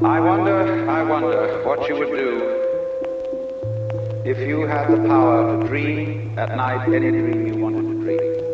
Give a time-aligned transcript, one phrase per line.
[0.00, 2.38] I wonder, I wonder what you would do
[4.24, 8.47] if you had the power to dream at night any dream you wanted to dream.